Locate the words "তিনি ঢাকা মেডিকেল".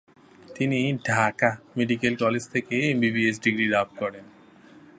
0.55-2.13